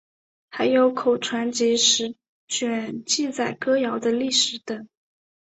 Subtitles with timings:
[0.49, 2.15] 还有口传集十
[2.47, 4.89] 卷记载歌谣的历史等。